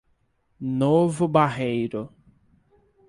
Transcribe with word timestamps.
Novo 0.79 1.27
Barreiro 1.27 2.11